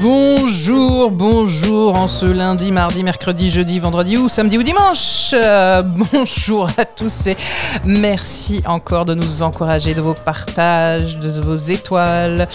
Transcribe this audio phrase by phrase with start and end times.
[0.00, 5.32] Bonjour, bonjour en ce lundi, mardi, mercredi, jeudi, vendredi ou samedi ou dimanche.
[5.32, 5.82] Euh,
[6.12, 7.36] bonjour à tous et
[7.84, 12.46] merci encore de nous encourager de vos partages, de vos étoiles,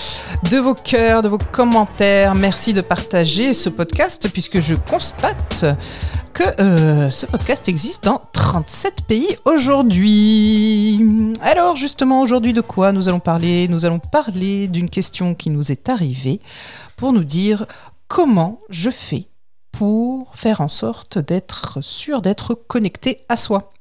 [0.50, 2.34] de vos cœurs, de vos commentaires.
[2.34, 5.66] Merci de partager ce podcast puisque je constate
[6.34, 11.32] que euh, ce podcast existe dans 37 pays aujourd'hui.
[11.42, 13.68] Alors justement, aujourd'hui de quoi nous allons parler?
[13.68, 16.40] Nous allons parler d'une question qui nous est arrivée
[16.98, 17.68] pour nous dire
[18.08, 19.28] comment je fais
[19.72, 23.72] pour faire en sorte d'être sûr d'être connecté à soi.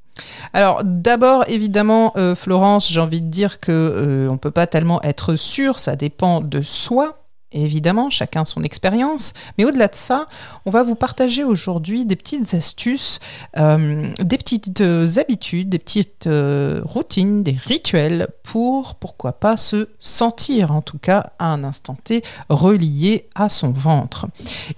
[0.53, 5.01] Alors d'abord évidemment euh, Florence j'ai envie de dire que euh, on peut pas tellement
[5.03, 7.22] être sûr ça dépend de soi
[7.53, 9.35] évidemment, chacun son expérience.
[9.59, 10.27] Mais au-delà de ça,
[10.67, 13.21] on va vous partager aujourd'hui des petites astuces,
[13.57, 19.89] euh, des petites euh, habitudes, des petites euh, routines, des rituels pour, pourquoi pas, se
[19.99, 24.27] sentir, en tout cas à un instant T, relié à son ventre.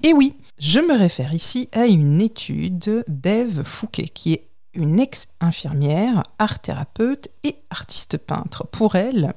[0.02, 4.44] Et oui, je me réfère ici à une étude d'Ève Fouquet, qui est
[4.74, 8.66] une ex-infirmière, art-thérapeute et artiste peintre.
[8.66, 9.34] Pour elle,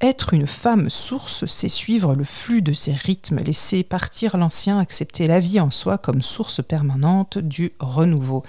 [0.00, 5.26] être une femme source, c'est suivre le flux de ses rythmes, laisser partir l'ancien, accepter
[5.26, 8.42] la vie en soi comme source permanente du renouveau.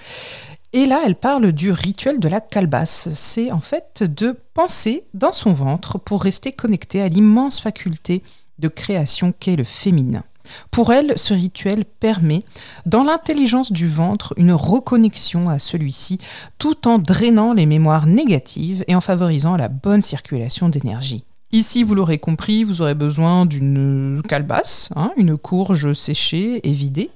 [0.72, 3.10] Et là, elle parle du rituel de la calebasse.
[3.14, 8.22] C'est en fait de penser dans son ventre pour rester connecté à l'immense faculté
[8.58, 10.24] de création qu'est le féminin.
[10.70, 12.44] Pour elle, ce rituel permet,
[12.86, 16.18] dans l'intelligence du ventre, une reconnexion à celui-ci,
[16.58, 21.24] tout en drainant les mémoires négatives et en favorisant la bonne circulation d'énergie.
[21.54, 27.10] Ici, vous l'aurez compris, vous aurez besoin d'une calebasse, hein, une courge séchée et vidée,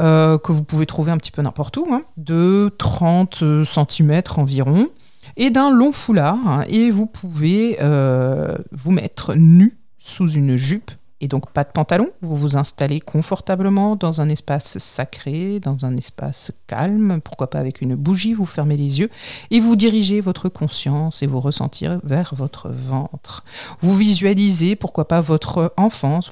[0.00, 4.88] euh, que vous pouvez trouver un petit peu n'importe où, hein, de 30 cm environ,
[5.36, 6.38] et d'un long foulard.
[6.46, 10.90] Hein, et vous pouvez euh, vous mettre nu sous une jupe
[11.20, 12.10] et donc pas de pantalon.
[12.20, 17.80] Vous vous installez confortablement dans un espace sacré, dans un espace calme, pourquoi pas avec
[17.80, 19.10] une bougie, vous fermez les yeux
[19.50, 23.44] et vous dirigez votre conscience et vos ressentir vers votre ventre.
[23.80, 26.30] Vous visualisez, pourquoi pas, votre enfance,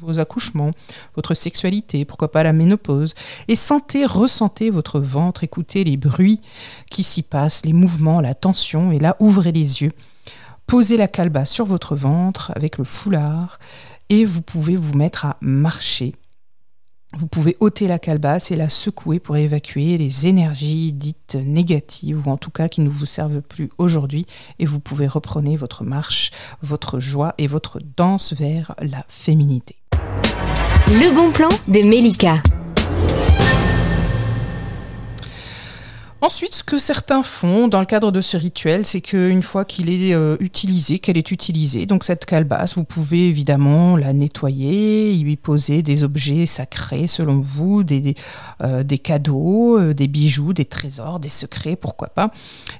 [0.00, 0.70] vos accouchements,
[1.14, 3.14] votre sexualité, pourquoi pas la ménopause,
[3.46, 6.40] et sentez, ressentez votre ventre, écoutez les bruits
[6.90, 9.92] qui s'y passent, les mouvements, la tension, et là ouvrez les yeux.
[10.66, 13.58] Posez la calebasse sur votre ventre avec le foulard
[14.08, 16.14] et vous pouvez vous mettre à marcher.
[17.16, 22.30] Vous pouvez ôter la calebasse et la secouer pour évacuer les énergies dites négatives ou
[22.30, 24.26] en tout cas qui ne vous servent plus aujourd'hui
[24.58, 26.30] et vous pouvez reprendre votre marche,
[26.62, 29.76] votre joie et votre danse vers la féminité.
[30.88, 32.42] Le bon plan de Melika.
[36.20, 39.88] Ensuite, ce que certains font dans le cadre de ce rituel, c'est qu'une fois qu'il
[39.88, 45.36] est euh, utilisé, qu'elle est utilisée, donc cette calebasse, vous pouvez évidemment la nettoyer, y
[45.36, 48.16] poser des objets sacrés selon vous, des,
[48.64, 52.32] euh, des cadeaux, euh, des bijoux, des trésors, des secrets, pourquoi pas.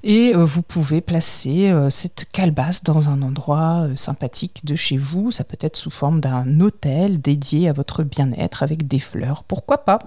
[0.03, 5.31] Et vous pouvez placer cette calebasse dans un endroit sympathique de chez vous.
[5.31, 9.78] Ça peut être sous forme d'un hôtel dédié à votre bien-être avec des fleurs, pourquoi
[9.78, 9.98] pas.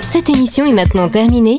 [0.00, 1.58] Cette émission est maintenant terminée